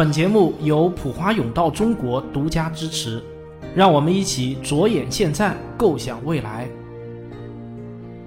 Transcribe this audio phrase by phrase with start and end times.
[0.00, 3.22] 本节目由普华永道中国独家支持，
[3.74, 6.66] 让我们一起着眼现在，构想未来。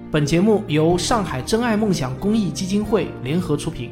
[0.08, 3.90] 本节目由上海真爱梦想公益基金会联合出品，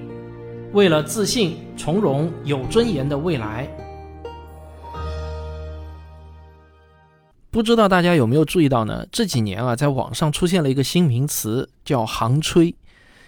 [0.72, 3.68] 为了自信、从容、有尊严的未来。
[7.50, 9.04] 不知道大家有没有注意到呢？
[9.10, 12.76] 这几年啊，在网上出现了一个新名词，叫“杭吹”，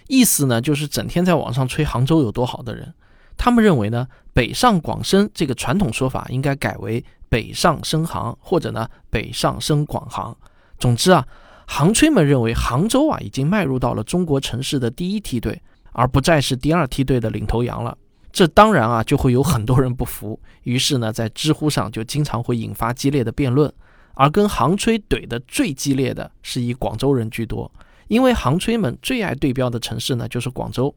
[0.07, 2.93] 意思呢就是整天在网上吹杭州有多好的人。
[3.37, 10.35] 他们认为呢，北上广深这个传统说法应该改为北上深杭，或者呢北上深广杭。
[10.77, 11.25] 总之啊，
[11.67, 17.97] 杭吹们认为杭州啊已经迈入到了中国城市的第一梯队，而不再是第二梯队的领头羊了。
[18.31, 23.71] 这当然啊就会有很多人不服，于是呢在知乎上就经常会引发激烈的辩论。
[24.13, 27.69] 而跟杭吹怼的最激烈的是以广州人居多，
[28.07, 30.93] 因为杭吹们最爱对标的城市呢就是广州。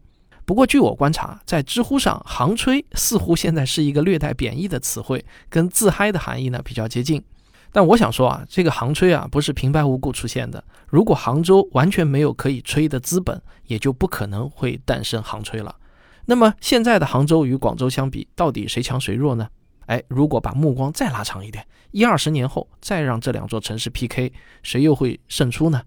[0.49, 7.23] 不过，据我观察，在知乎上，“杭吹”似乎现在是一个略带贬义的词汇，跟自嗨的含义呢比较接近。
[7.71, 10.65] 但我想说啊，这个“杭吹”啊不是平白无故出现的。
[10.87, 15.77] 如果杭州完全没有可以吹的资本，也就不可能会诞生“杭吹”了。
[16.25, 19.47] 那么，现在的杭州与广州相比，到底谁强谁弱呢？
[19.85, 25.83] 哎，如果把目光再拉长一点，一二十年后再让这两座城市 PK，谁又会胜出呢？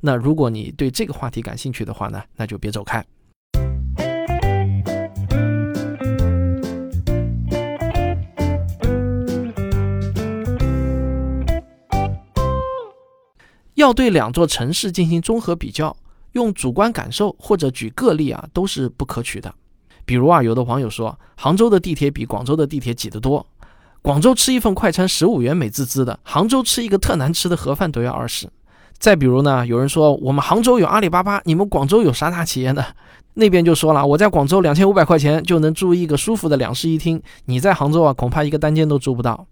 [0.00, 3.04] 那如果你对这个话题感兴趣的话呢，那就别走开。
[13.80, 15.94] 要对两座城市进行综合比较，
[16.32, 19.52] 用主观感受或者举个例啊，都是不可取的。
[20.04, 23.46] 比如啊，有的网友说，杭州的地铁比广州的地铁挤得多，
[24.02, 28.48] 广州吃一份快餐十五元美滋滋的，杭州吃一个特难吃的盒饭都要二十。
[28.98, 32.84] 再比如呢，有人说我们杭州有阿里巴巴，你们广州有啥大企业呢？
[33.34, 39.46] 那边就说了，我在广州两千五百块钱就能住一个舒服的两室一厅，你在杭州啊，恐怕一个单间都住不到。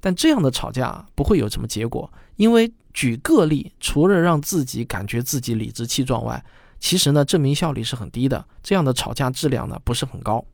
[0.00, 6.44] 但这样的吵架不会有什么结果，因为举个例，除了让自己感觉自己理直气壮外，
[6.80, 8.44] 其实呢，证明效率是很低的。
[8.62, 10.44] 这样的吵架质量呢，不是很高。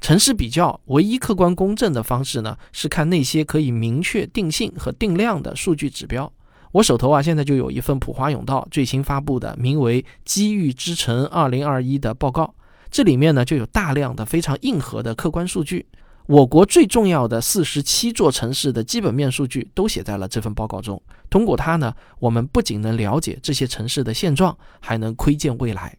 [0.00, 6.30] 城市比较唯一客观公正的方式呢，是看那些可以明确定性和定量的数据指标。
[6.72, 12.54] 我手头啊，现在就有一份普华永道最新发布的名为《机遇之城二零二一》的报告，
[12.90, 15.86] 这里面呢，就有大量的非常硬核的客观数据。
[16.26, 21.00] 我国最重要的四十七座城市的基本面数据都写在了这份报告中。
[21.28, 25.94] 通过它呢，我们不仅能了解这些城市的现状，还能窥见未来。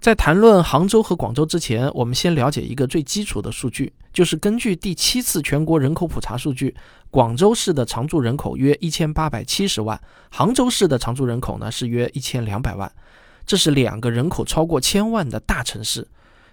[0.00, 6.74] 在谈论杭州和广州之前，我们先了解一个最基础的数据，就是根据第七次全国人口普查数据，
[7.10, 10.00] 广州市的常住人口约一千八百七十万，
[10.30, 12.90] 杭州市的常住人口呢是约一千两百万，
[13.46, 16.08] 这是两个人口超过千万的大城市。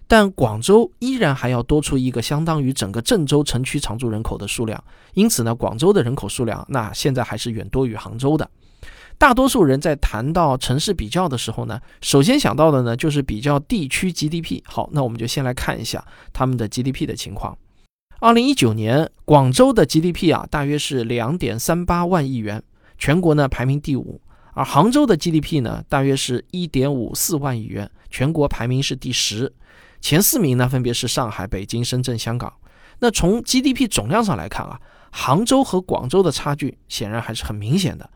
[0.07, 4.83] 但广州依然还要多出一个相当于整个郑州城区常住人口的数量，
[5.13, 8.49] 因此呢，广州的人口数量那现在还是远多于杭州的。
[9.17, 14.61] 大多数人在谈到城市比较的时候呢，首先想到的呢就是比较地区 GDP。
[14.65, 17.57] 好，那我们就先来看一下他们的 GDP 的情况。
[18.19, 22.61] 二零一九年，广州的 GDP 啊大约是两点三八万亿元，
[22.97, 24.19] 全国呢排名第五；
[24.53, 29.51] 而杭州的 GDP 呢大约是一点五四万亿元，全国排名是第十。
[30.05, 32.53] 前四名呢，分别是上海、北京、深圳、香港。
[32.99, 34.79] 那从 GDP 总量上来看啊，
[35.11, 38.07] 杭州和广州的差距显然还是很明显的。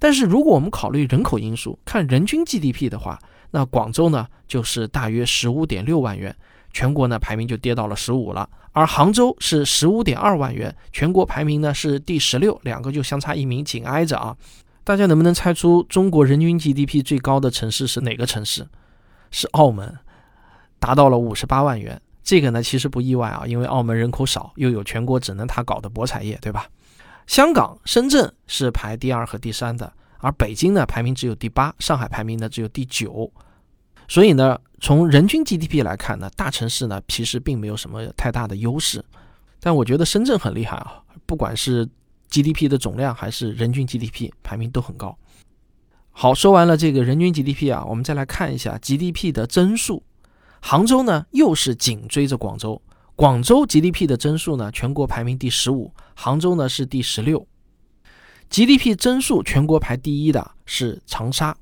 [0.00, 3.16] 但是如果我们考虑人口因素，看人均 GDP 的话，
[3.52, 6.34] 那广州呢就是大约十五点六万元，
[6.72, 8.50] 全国呢排名就跌到了十五了。
[8.72, 14.36] 而杭州是十五点二万元，全国排名呢是第十六，两个就相差一名，紧挨着啊。
[14.82, 18.66] 大家能不能猜出中国人均 GDP 最高的城市是哪个城市？
[19.30, 19.96] 是澳门。
[20.78, 26.66] 达到了五十八万元，这个呢其实不意外啊，因为澳门人口少，又有全国只能他搞的博彩业，对吧？
[27.26, 33.30] 香港、深圳是排第二和第三的，而北京呢排名只有第八，上海排名呢只有第九。
[34.08, 39.04] 所以呢，从人均 GDP 来看呢，大城市呢其实并没有什么太大的优势。
[39.60, 41.86] 但我觉得深圳很厉害啊，不管是
[42.30, 45.14] GDP 的总量还是人均 GDP 排名都很高。
[46.10, 50.02] 好，说完了这个人均 GDP 啊，我们再来看一下 GDP 的增速。
[50.60, 52.80] 杭州呢，又是紧追着广州。
[53.14, 57.46] 广州 GDP 的增速呢，全国排名第十五，杭州呢是第十六。
[58.50, 61.56] GDP 增速全国排第一的是长沙。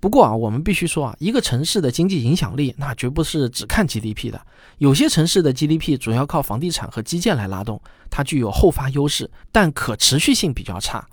[0.00, 4.44] 不过啊，我们必须说啊，一个城市的经济影响力，那绝不是只看 GDP 的。
[4.78, 7.80] 有些城市的 GDP 主要靠房地产和基建来拉动，
[8.10, 11.06] 它具有后发优势，但可持续性比较差。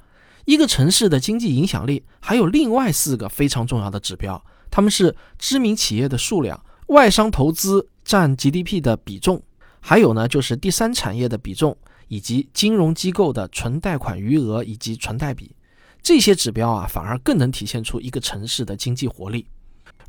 [0.46, 6.60] 一个城市的经济影响力还有另外四个非常重要的指标，他们是知名企业的数量。
[6.89, 9.41] 外商投资占 GDP 的比重，
[9.80, 11.77] 还有呢就是第三产业的比重，
[12.07, 15.56] 以及金融机构的存贷款余额以及存贷比，
[16.01, 19.45] 这些指标啊反而更能体现出一个城市的经济活力。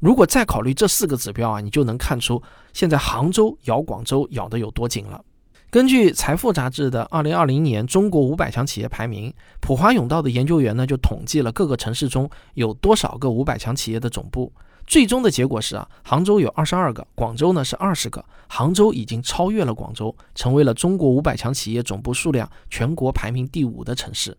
[0.00, 2.42] 如果再考虑这四个指标啊，你就能看出
[2.72, 5.22] 现在杭州咬广州咬得有多紧了。
[5.68, 9.30] 根据财富杂志的二零二零年中国五百强企业排名，
[9.60, 14.50] 普华永道的研究员呢就统计了各个城市中有多少个五百强企业的总部，
[14.90, 24.37] 最终的结果是啊，杭州有二十二个，广州呢是二十个，杭州已经超越了广州，成为了中国五百强企业总部数量全国排名第五的城市，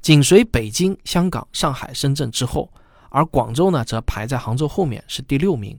[0.00, 2.72] 紧随北京、香港、上海、深圳之后，
[3.10, 5.78] 而广州呢则排在杭州后面，是第六名。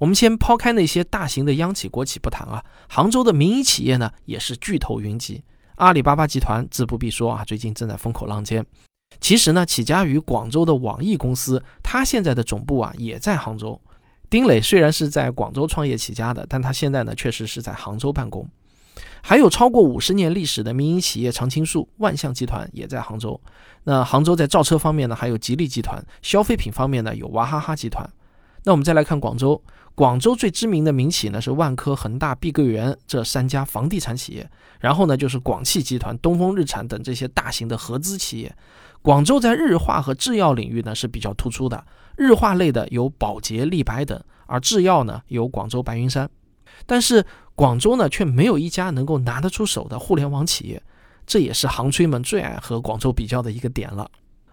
[0.00, 5.44] 我们先抛开那些大型的央企国企不谈啊，杭州的民营企业呢也是巨头云集。
[5.76, 8.66] 阿里巴巴集团自不必说啊，最近正在风口浪尖。
[9.18, 13.80] 其实呢，起家于广州的网易公司，它现在的总部啊也在杭州。
[14.28, 18.48] 丁磊虽然是在广州创业起家的，但他现在呢确实是在杭州办公。
[19.22, 23.38] 还有超过五十年历史的民营企业常青树、万象集团也在杭州。
[23.84, 28.08] 那杭州在造车方面呢，还有吉利集团；消费品方面呢，有娃哈哈集团。
[28.62, 29.60] 那我们再来看广州，
[29.94, 34.48] 广州最知名的民企呢是万科、恒大、碧桂园这三家房地产企业，
[34.78, 38.54] 然后呢就是广汽集团、东风日产等这些大型的合资企业。
[39.02, 41.86] 广州在日化和制药领域呢是比较突出的，
[42.16, 46.28] 日化类的有宝洁、立白等，而制药呢有广州白云山。
[46.86, 47.24] 但是
[47.54, 50.82] 广州呢却没有一家能够拿得出手的互联网企业，
[51.26, 54.10] 这也是杭吹们最爱和广州比较的一个点了。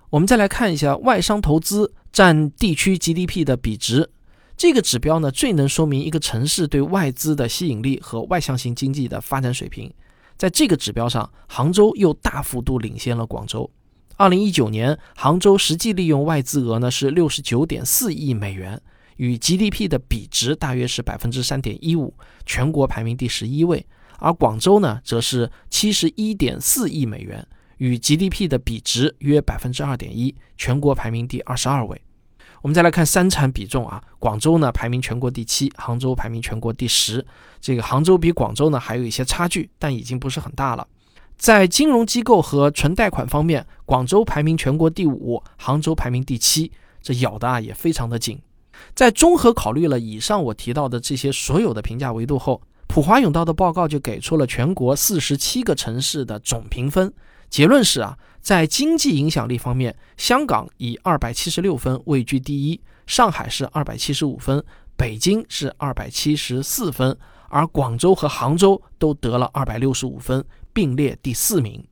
[0.10, 4.10] 我们再来看一下外商投资占地区 GDP 的比值，
[4.56, 9.94] 这个指标呢最能说明一个城市对外资的吸引力和外向型经济的发展水平。
[10.38, 13.70] 在这个指标上，杭州又大幅度领先了广州。
[14.20, 18.82] 二零一九年，杭州实际利用外资额呢是六十九点四亿美元，
[19.18, 22.12] 与 GDP 的比值大约是百分之三点一五，
[22.44, 23.86] 全国排名第十一位。
[24.18, 27.48] 而广州呢，则是七十一点四亿美元。
[27.78, 32.02] 与 GDP 的比值约百分之二点一，全国排名第二十二位。
[32.64, 37.24] 我们再来看三产比重啊，广州呢排名全国第七，杭州排名全国第十。
[37.62, 40.88] 这个杭州比广州呢还有一些差距，但已经不是很大了。
[41.38, 48.40] 在金融机构和纯贷款方面，广州排名全国第五，杭州排名第七，这咬的啊也非常的紧。
[48.94, 57.14] 在综合考虑了以上我提到的这些所有的评价维度后，普华永道的报告就给出了全国四十七个城市的总评分。
[57.50, 64.64] 结论是啊，在经济影响力方面，香港以二百七十六分位居第一，上海是二百七十五分，
[64.96, 67.18] 北京是二百七十四分，
[67.50, 70.44] 而广州和杭州都得了二百六十五分，
[70.78, 71.84] 并列第四名。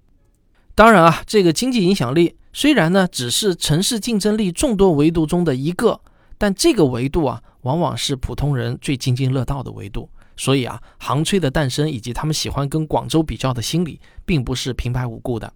[0.75, 5.99] 当然啊，这个经济影响力虽然呢只是城市竞争力众多维度中的一个，
[6.37, 10.07] 但这个维度啊，往往是普通人最津津乐道的维度。
[10.37, 15.51] 所以啊，杭吹的诞生以及他们喜欢跟广州比较的心理，并不是平白无故的。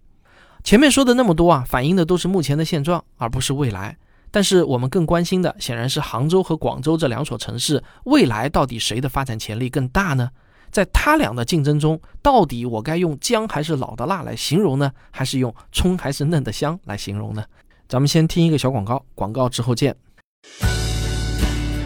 [0.63, 3.95] 前面说的那么多啊，反映的都是目前的现状，而不是未来。
[4.31, 10.31] 但是我们更关心的，显然是杭州和广州这两所城市未来到底谁的发展潜力更大呢？
[10.71, 14.91] 在他俩的竞争中，到底我该用姜还是老的辣来形容呢？
[15.11, 17.43] 还是用葱还是嫩的香来形容呢？
[17.87, 19.95] 咱们先听一个小广告，广告之后见。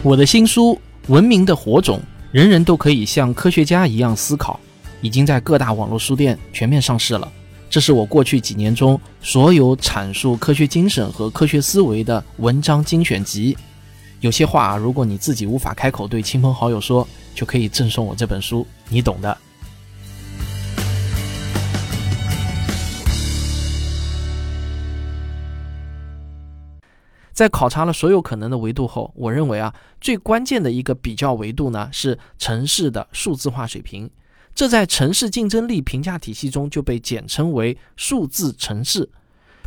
[0.02, 0.78] 我的新书
[1.12, 1.98] 《文明的火种》。
[2.34, 4.58] 人人都可以像科学家一样思考，
[5.00, 7.30] 已经在各大网络书店全面上市了。
[7.70, 13.56] 这是我过去几年中所有阐述科学精神和科学思维的文章精选集。
[14.24, 19.36] 有些话啊，如果你自己无法开口对亲朋好友说，就可以赠送我这本书，你懂的。
[27.34, 34.10] 在考察了所有可能的维度后，我认为啊，最关键的一个比较维度呢是城市的数字化水平。
[34.54, 39.10] 这在城市竞争力评价体系中就被简称为数字城市。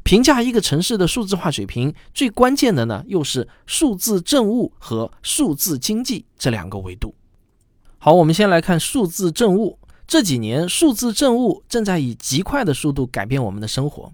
[0.07, 7.13] 评价一个城市的数字化水平，最关键的呢又是数字政务和数字经济这两个维度。
[7.97, 9.77] 好，我们先来看数字政务。
[10.07, 14.09] 这几年，数字政务正在以极快的速度改变我们的生活。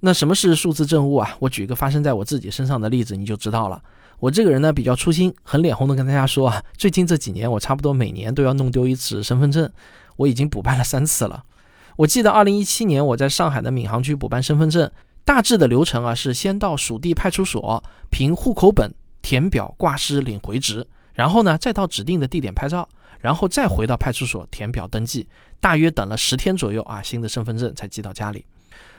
[0.00, 1.36] 那什么是数字政务啊？
[1.40, 3.82] 我举一个发生在我自己身上的例子，你就知道了。
[4.20, 9.70] 我这个人呢比较粗心，很脸红的跟大家说啊，最近这几年我差不多每年都要弄丢一次身份证，
[10.16, 11.44] 我已经补办了三次了。
[11.96, 14.90] 我记得二零一七年我在上海的闵行区补办身份证，
[15.24, 22.88] 大致的流程啊是先到属地派出所凭户口本填表挂失领回执，然后呢再到指定的地点拍照，
[23.20, 25.26] 然后再回到派出所填表登记，
[25.60, 28.44] 大约等了十天左右啊，新的身份证才寄到家里。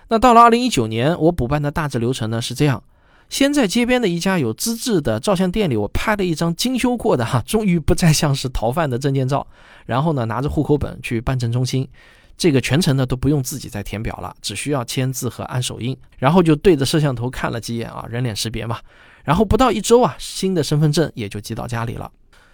[0.08, 2.84] 那到了二零一九年，我补办的大致流程呢是这样：
[3.30, 9.46] 先在街边的一家有资质的照相店里，我拍了一张精修过的哈，终于不再像是逃犯的证件照。
[9.86, 11.88] 然后呢，拿着户口本去办证中心，
[12.38, 18.80] 这个全程呢都不用自己再填表了，只需要签字和按手印，然后就对着摄像头看了几眼啊，人脸识别嘛。
[19.24, 22.12] 然后不到一周啊，新的身份证也就寄到家里了。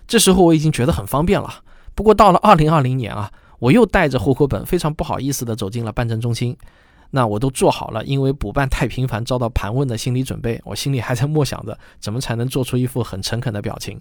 [0.08, 1.64] 这时候我已经觉得很方便了。
[1.96, 6.56] 不过到了二零二零年啊，我又带着户口本，非常不好意思的走进了办证中心。
[7.10, 10.62] 那我都做好了，因为补办太频繁遭到盘问的心理准备。
[10.64, 14.00] 我心里还在默想着怎么才能做出一副很诚恳的表情。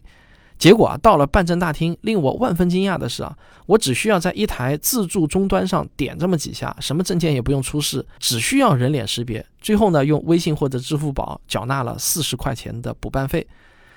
[0.60, 9.44] 结果啊，到了办证大厅，令我万分惊讶的是啊，我只需要在一台自助终端上点这么几下，什么证件也不用出示，只需要人脸识别。
[9.58, 13.48] 最后呢，用微信或者支付宝缴纳了四十块钱的补办费，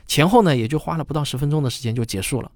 [0.07, 2.49] 前后呢也就花了不到十分钟的时间就结束了。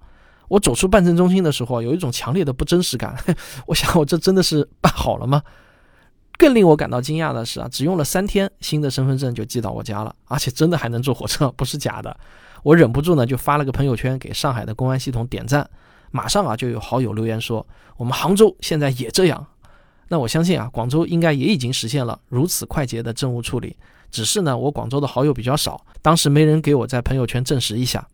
[0.48, 3.14] 我走出办证中心的时候，有一种强烈的不真实感。
[3.68, 5.42] 我想，我这真的是办好了吗？
[6.38, 12.18] 更令我感到惊讶的是啊，只用了三天，新的身份证就寄到我家了，而且真的还能坐火车，不是假的。
[12.62, 15.68] 我忍不住呢，就发了个朋友圈给上海的公安系统点赞，
[16.10, 19.46] 马上啊就有好友留言说，我们杭州现在也这样。
[20.08, 23.76] 那我相信啊，广州应该也已经实现了如此快捷的政务处理，
[24.10, 28.06] 只是呢，我广州的好友比较少，当时没人给我在朋友圈证实一下。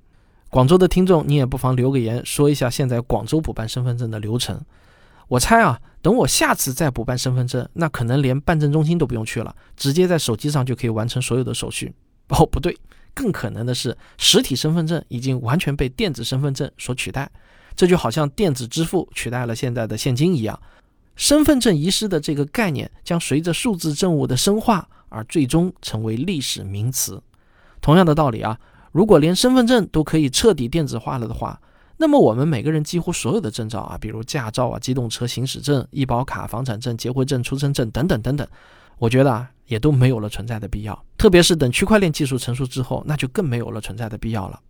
[0.50, 4.60] 广州的听众，你也不妨留个言，说一下现在广州补办身份证的流程。
[5.26, 11.94] 我猜啊，等我下次再补办身份证，那可能连办证中心都不用去了，直接在手机上就可以完成所有的手续。
[12.28, 12.76] 哦，不对，
[13.14, 17.30] 更可能的是，实体身份证已经完全被电子身份证所取代。
[17.76, 20.60] 这就好像电子支付取代了现在的现金一样，
[21.16, 27.22] 身份证遗失的这个概念将随着数字政务的深化而最终成为历史名词。
[27.80, 28.58] 同样的道理啊，
[28.92, 31.60] 如果连身份证都可以彻底电子化了的话，
[31.96, 38.46] 那么我们每个人几乎所有的证照啊，比如驾照啊、机动车行驶证、医保卡、房产证、结婚证、出生证等等等等，
[38.98, 41.04] 我觉得啊，也都没有了存在的必要。
[41.16, 44.60] 特别是等区块链技术成熟之后，那就更没有了存在的必要了。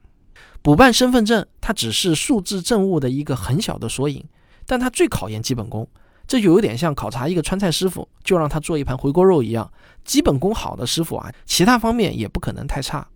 [0.62, 4.24] 补办身份证，它只是数字政务的一个很小的缩影，
[4.66, 5.86] 但它最考验基本功。
[6.26, 9.70] 这就有点像考察一个川菜师傅，就让他做一盘回锅肉一样。
[10.06, 13.06] 基本功好的师傅啊，其他方面也不可能太差。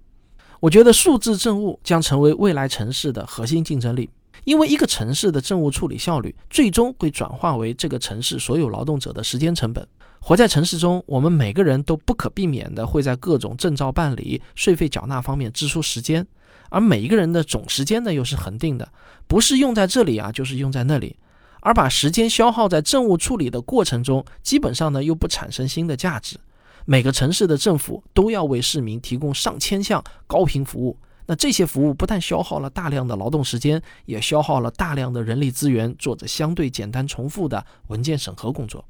[0.60, 4.10] 我觉得数字政务将成为未来城市的核心竞争力，
[4.44, 9.88] 因为一个城市的政务处理效率，最终会转化为这个城市所有劳动者的时间成本。
[10.28, 16.26] 活在城市中，我们每个人都不可避免的会在各种证照办理、税费缴纳方面支出时间，
[16.68, 18.92] 而每一个人的总时间呢，又是恒定的，
[19.26, 21.16] 不是用在这里啊，就是用在那里，
[21.60, 26.36] 而把时间消耗在政务处理的过程中，基本上呢，又不产生新的价值。
[26.84, 38.84] 每个城市的政府都要为市民提供上千项高频服务，那这些服务不但消耗了大量的劳动时间，也消耗了大量的人力资源，做着相对简单重复的文件审核工作。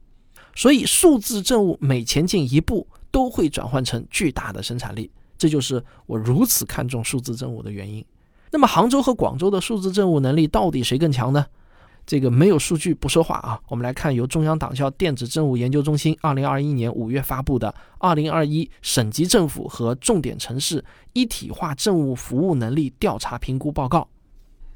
[0.55, 5.11] 所以，数字政务每前进一步，都会转换成巨大的生产力。
[5.37, 8.05] 这就是我如此看重数字政务的原因。
[8.51, 11.47] 那么，杭州和广州的数字政务能力到底谁更强呢？
[12.07, 13.61] 这个没有数据不说话啊！
[13.69, 24.01] 我们来看由中央党校电子政务研究中心二零二一年五月发布的《二零二一省级政府和重点城市一体化政务服务能力调查评估报告》。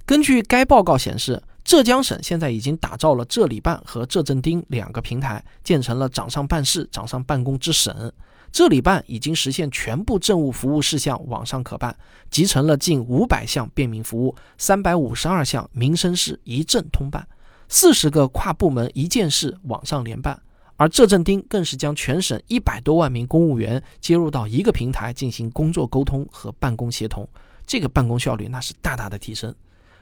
[0.05, 8.13] 根据该报告显示，浙江省现在已经打造了浙理办和浙政丁两个平台，建成了掌上办事、掌上办公之省。
[8.51, 11.97] 这里办已经实现全部政务服务事项网上可办，
[12.31, 17.27] 集成了近五百项便民服务，三百五十二项民生事一证通办，
[17.69, 20.39] 四十个跨部门一件事网上联办。
[20.77, 27.27] 而浙政丁更是将全省一百多万名公务员接入到一个平台进行工作沟通和办公协同，
[27.65, 29.55] 这个办公效率那是大大的提升。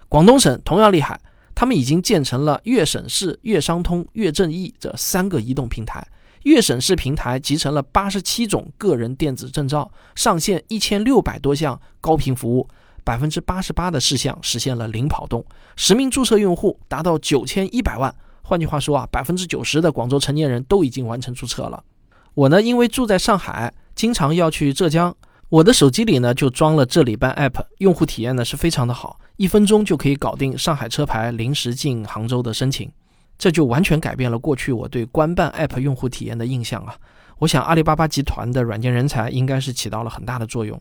[0.08, 1.20] 广东省同样厉害，
[1.60, 6.02] 他们已经建成了粤省事、粤商通、粤政易这三个移动平台。
[6.44, 12.66] 粤省市平台集成了八十七种个人电子证照，上线一千六百多项高频服务，
[13.04, 15.44] 百分之八十八的事项实现了零跑动，
[15.76, 18.14] 实名注册用户达到九千一百万。
[18.40, 21.84] 换句话说啊，百分之九十的广州成年人都已经完成注册了。
[22.32, 25.14] 我呢，因为住在上海，经常要去浙江，
[25.50, 32.88] 我的手机里呢就装了这里办 App，用户体验呢是非常的好，一分钟就可以搞定上海车牌临时进杭州的申请。
[33.37, 36.95] 这就完全改变了过去我对官办 App 用户体验的印象啊！
[37.38, 40.80] 我想阿里巴巴集团的软件人才应该是起到了很大的作用，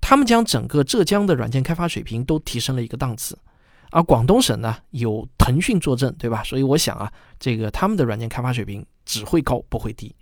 [0.00, 3.36] 他们将整个浙江的软件开发水平都提升了一个档次。
[3.90, 6.44] 而广东省呢，有腾讯坐镇，对吧？
[6.44, 10.14] 所以我想啊，这个他们的软件开发水平只会高不会低。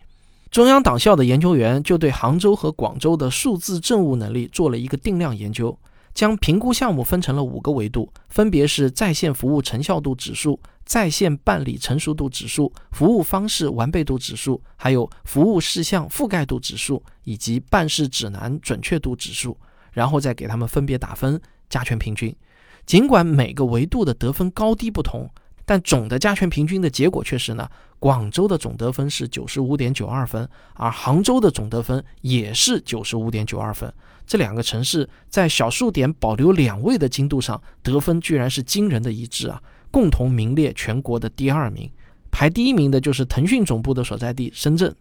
[0.53, 5.77] 中央党校的研究员就对杭州和广州的数字政务能力做了一个定量研究。
[6.13, 19.57] 将评估项目分成了五个维度，分别是在线服务成效度指数、在线办理成熟度指数、服务方式完备度指数，还有服务事项覆盖度指数以及办事指南准确度指数，
[19.91, 21.41] 然后再给他们分别打分，
[21.71, 22.37] 加权平均。
[22.85, 25.31] 尽管每个维度的得分高低不同，
[25.65, 33.93] 但总的加权平均的结果却是呢，广州的总得分是九十五点九二分，而杭州的总得分也是九十五点九二分。
[34.27, 41.91] 这两个城市在小数点保留两位的精度上，得分居然是惊人的一致啊，共同名列全国的第二名。
[42.31, 44.95] 排第一名的就是腾讯总部的所在地深圳。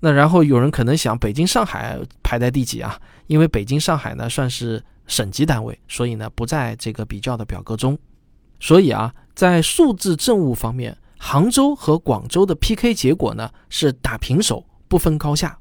[0.00, 2.98] 那然后有人可能想，北京、上海排在第几啊？
[3.26, 7.96] 因为北京、上海呢算是省级单位，所以呢不在这个比较的表格中。
[8.58, 15.58] 所以啊，在数字政务方面，杭州和广州的 PK 结果呢是打平手，不分高下。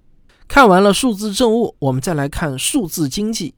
[0.48, 3.54] 看完了数字政务，我们再来看数字经济。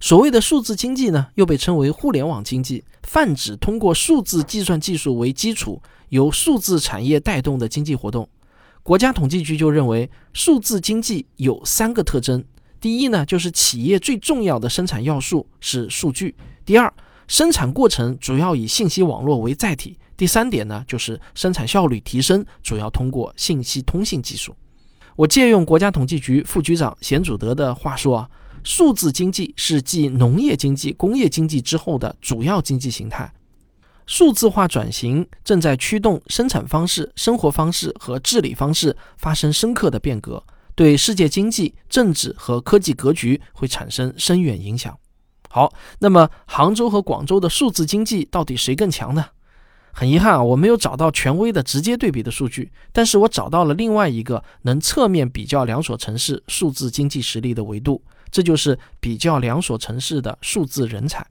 [0.00, 8.28] 所谓的数字经济呢，又被称为互联网经济，泛指通过数字计算技术为基础，由数字产业带动的经济活动。
[8.82, 12.42] 国家统计局就认为，数字经济有三个特征：
[12.80, 16.32] 第一呢，就是企业最重要的生产要素是数据；
[16.64, 16.90] 第二，
[17.28, 24.56] 生产过程主要以信息网络为载体；第三点呢，就是生产效率提升主要通过信息通信技术。
[25.14, 28.30] 我借用国家统计局副局长贤祖德的话说啊，
[28.64, 33.32] 数字经济是继农业经济、工业经济之后的主要经济形态。
[34.06, 40.42] 数字化转型正在驱动生产方式、生活方式和治理方式发生深刻的变革，
[40.74, 44.98] 对世界经济、政治和科技格局会产生深远影响。
[45.58, 49.24] 好，那么杭州和广州的数字经济到底谁更强呢？
[49.92, 58.00] 很遗憾啊，我没有找到权威的直接对比的数据，但是我找到了另外一个能侧面比较两所城市数字经济实力的维度，
[58.30, 61.26] 这就是比较两所城市的数字人才。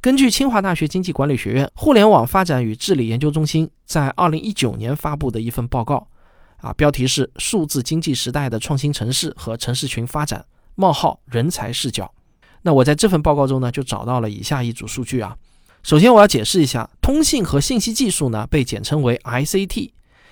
[0.00, 6.08] 根据清华大学经济管理学院互联网发展与治理研究中心在二零一九年发布的一份报告，
[6.56, 12.12] 啊，标题是《数字经济时代的创新城市和城市群发展：冒号人才视角》。
[12.62, 15.36] 那我在这份报告中呢，就找到了以下一组数据啊。
[15.82, 19.90] 首先，我要解释一下，通信和信息技术呢被简称为 ICT。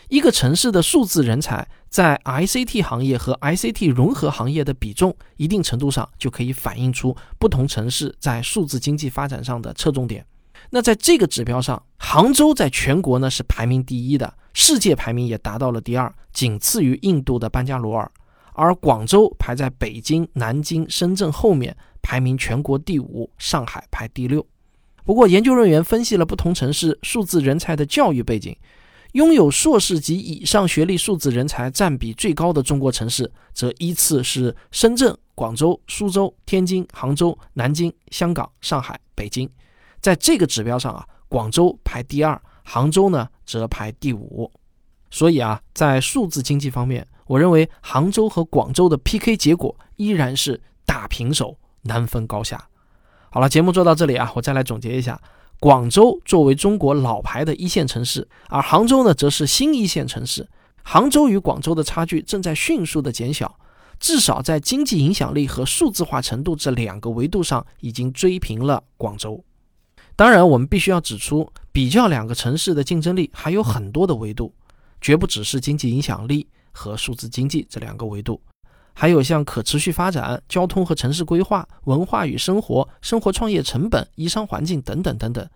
[0.09, 10.27] 一个城市的数字人才在 ICT 行业和 ICT 融合行业的比重，一定程度上就可以反映出不同城市在数字经济发展上的侧重点。
[10.71, 18.11] 那在这个指标上，杭州在全国呢是排名第一的，世界排名也达到了第二，仅次于印度的班加罗尔。
[18.55, 24.47] 而广州排在北京、南京、深圳后面，排名全国第五，上海排第六。
[25.05, 28.57] 不过，研究人员分析了不同城市数字人才的教育背景，
[29.13, 39.51] 拥有硕士及以上学历数字人才占比最高的中国城市，则依次是深圳、广州、苏州、天津、杭州、南京、香港、上海、北京。
[40.01, 44.51] 在这个指标上啊，广州排第二，杭州呢则排第五。
[45.11, 52.69] 所以啊，在数字经济方面，我认为杭州和广州的 PK 结果依然是打平手，难分高下。
[53.31, 55.21] 好了，节目做到这里啊，我再来总结一下：
[55.61, 60.49] 广州作为中国老牌的一线城市，而杭州呢，则是新一线城市。
[60.83, 63.57] 杭州与广州的差距正在迅速的减小，
[64.01, 69.45] 至少在经济影响力和数字化程度这两个维度上，已经追平了广州。
[70.17, 74.53] 当然，我们必须要指出，比较两个城市的竞争力还有很多的维度，
[75.01, 78.41] 绝不只是经济影响力和数字经济这两个维度。
[78.93, 85.49] 还有像可持续发展、交通和城市规划、文化与生活、生活创业成本、营商环境等等等等。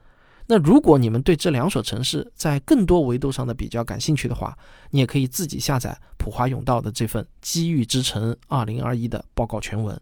[0.46, 4.56] 那如果你们对这两所城市在更多维度上的比较感兴趣的话，
[4.90, 9.98] 你也可以自己下载普华永道的这份《机遇之城2021》的报告全文。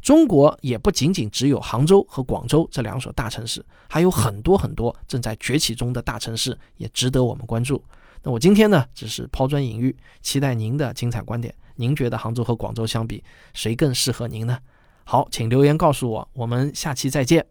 [0.00, 7.80] 中国也不仅仅只有杭州和广州这两所大城市，还有很多很多正在崛起中的大城市也值得我们关注。
[8.24, 11.52] 那我今天呢，只是抛砖引玉，期待您的精彩观点。
[11.74, 14.58] 您觉得杭州和广州相比，谁更适合您呢？
[15.04, 16.28] 好，请留言告诉我。
[16.34, 17.44] 我们下期再见。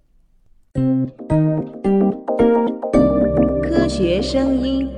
[3.62, 4.90] 科学声音，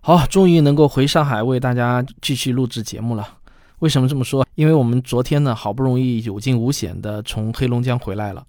[0.00, 3.38] 好，终于能够回上海为大家继续录制节目了。
[3.78, 4.44] 为什么这么说？
[4.56, 8.44] 因为我们昨天呢，好不容易有惊无险的从黑龙江回来了，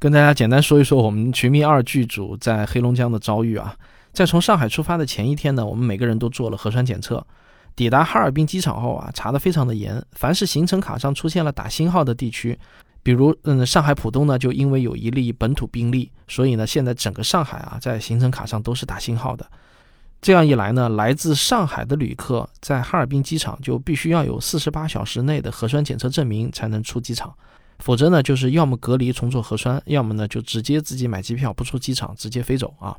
[0.00, 3.76] 跟大家简单说一说我们《寻觅二》剧组在黑龙江的遭遇啊。
[4.14, 7.26] 在从上海出发的前一天呢，我们每个人都做了核酸检测。
[7.74, 10.00] 抵达哈尔滨机场后啊，查得非常的严。
[10.12, 12.56] 凡是行程卡上出现了打星号的地区，
[13.02, 19.44] 比如嗯上海浦东呢，就因为有一例本土病例，所以呢现在整个上海啊在行程卡上都是打星号的。
[20.22, 27.34] 这样一来呢，来自上海的旅客在哈尔滨机场就必须要有四十八小时内的核酸检测证明才能出机场，
[27.80, 32.96] 否则呢就是要么隔离重做核酸，要么呢就直接自己买机票不出机场直接飞走啊。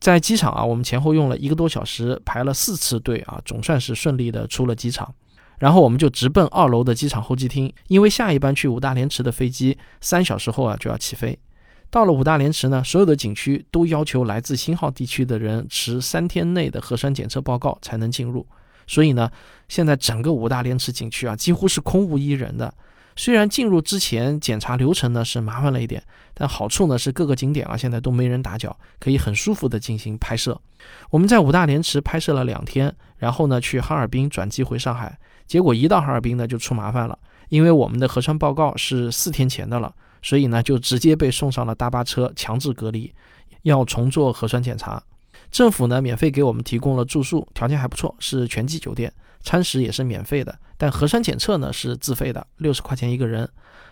[0.00, 5.12] 在机场啊，我们前后用了一个多小时，排了四次队啊，总算是顺利的出了机场。
[5.58, 11.36] 然后我们就直奔二楼的机场候机厅，因为下一班去五大连池的飞机三小时后啊就要起飞。
[11.90, 18.46] 到了五大连池呢，所有的景区都要求来自新号地区的人持三天内的核酸检测报告才能进入。
[18.86, 19.28] 所以呢，
[19.68, 22.72] 现在整个五大连池景区啊几乎是空无一人的。
[23.18, 26.00] 虽然进入之前检查流程呢是麻烦了一点，
[26.34, 30.58] 但好处呢是各个景点啊现在都没人打搅，可以很舒服的进行拍摄。
[31.10, 35.18] 我们在五大连池拍摄了两天，然后呢去哈尔滨转机回上海。
[35.48, 43.12] 结果一到哈尔滨呢就出麻烦了，因为我们的核酸报告是四天前的了，所以呢就直接被送上了大巴车强制隔离，
[43.62, 45.02] 要重做核酸检查。
[45.50, 49.12] 政府呢免费给我们提供了住宿，条件还不错，是全季酒店。
[49.40, 53.48] 餐食也是免费的，但核酸检测呢是自费的，六十块钱一个人。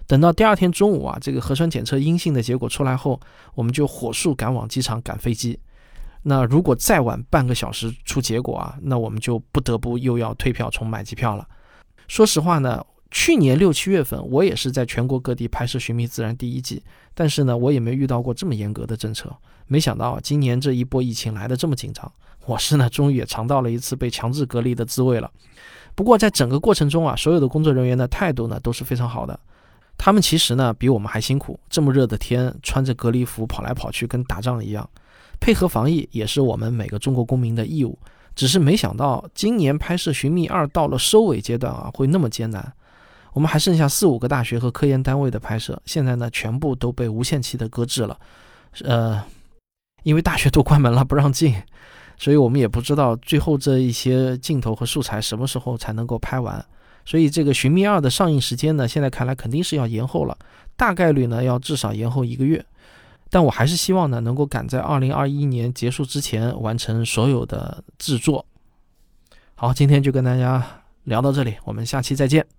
[0.07, 3.19] 等到第二天中午啊，这个核酸检测阴性的结果出来后，
[3.55, 5.59] 我们就火速赶往机场赶飞机。
[6.23, 11.47] 那如果再晚半个小时出结果啊，那我们就不得不又要退票重买机票了。
[12.09, 16.83] 说实话呢，去年六七月份我也是在全国各地拍摄《寻觅自然》第一季，
[17.14, 19.35] 但是呢，我也没遇到过这么严格的政策。
[19.66, 22.11] 没想到今年这一波疫情来的这么紧张。
[22.44, 25.31] 我是呢，终于也尝到了一次被强制隔离的滋味了。
[25.94, 29.38] 不过在整个过程中啊，所有的工作人员的态度呢都是非常好的。
[29.98, 34.88] 他们其实呢比我们还辛苦，这么热的天，穿着隔离服跑来跑去，跟打仗一样。
[35.40, 37.98] 配合防疫也是我们每个中国公民的义务。
[38.35, 42.72] 只是没想到今年拍摄《寻觅二》到了收尾阶段啊，会那么艰难。
[43.33, 48.18] 我们还剩下四五个大学和科研单位的拍摄，现在呢全部都被无限期的搁置了。
[48.85, 49.24] 呃，
[50.07, 51.53] 因为大学都关门了，不让进。
[52.16, 56.64] 所以我们也不知道最后这一些镜头和素材什么时候才能够拍完，
[57.05, 60.38] 所以这个《寻觅二》的上映时间呢，现在看来肯定是要延后了，
[60.77, 62.64] 大概率呢要至少延后一个月。
[63.31, 68.47] 但我还是希望呢能够赶在二零二一年结束之前完成所有的制作。
[69.57, 70.64] 好，今天就跟大家
[71.03, 72.56] 聊到这里，我们下期再见。